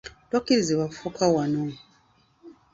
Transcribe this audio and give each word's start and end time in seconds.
Tokkirizibwa 0.29 0.85
kufuka 0.91 1.23
wano. 1.35 1.61